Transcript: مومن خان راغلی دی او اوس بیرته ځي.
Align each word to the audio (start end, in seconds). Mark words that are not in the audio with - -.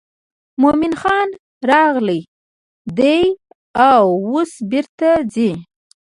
مومن 0.61 0.93
خان 1.01 1.29
راغلی 1.69 2.21
دی 2.97 3.21
او 3.89 4.05
اوس 4.27 4.51
بیرته 4.69 5.11
ځي. 5.33 5.49